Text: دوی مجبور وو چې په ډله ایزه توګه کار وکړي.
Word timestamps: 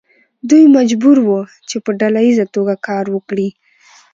دوی 0.49 0.63
مجبور 0.77 1.17
وو 1.21 1.39
چې 1.69 1.77
په 1.85 1.91
ډله 1.99 2.19
ایزه 2.27 2.45
توګه 2.55 2.73
کار 2.87 3.05
وکړي. 3.15 3.49